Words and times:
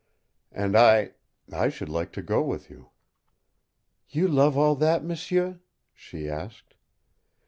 "And 0.51 0.75
I 0.75 1.11
I 1.53 1.69
should 1.69 1.87
like 1.87 2.11
to 2.13 2.23
go 2.23 2.41
with 2.41 2.71
you." 2.71 2.89
"You 4.09 4.27
love 4.27 4.57
all 4.57 4.73
that, 4.77 5.03
m'sieu?" 5.03 5.59
she 5.93 6.27
asked. 6.27 6.73